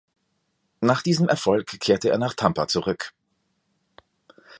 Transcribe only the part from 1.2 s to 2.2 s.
Erfolg kehrte er